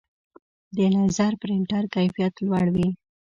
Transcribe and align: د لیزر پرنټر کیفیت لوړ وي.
د 0.75 0.77
لیزر 0.93 1.33
پرنټر 1.41 1.83
کیفیت 1.95 2.33
لوړ 2.45 2.65
وي. 2.75 2.89